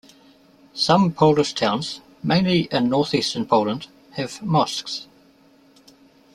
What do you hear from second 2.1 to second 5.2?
mainly in northeastern Poland have mosques.